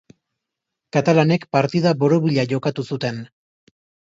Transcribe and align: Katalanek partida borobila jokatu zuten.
Katalanek 0.97 1.45
partida 1.57 1.93
borobila 2.05 2.47
jokatu 2.55 2.87
zuten. 2.89 3.23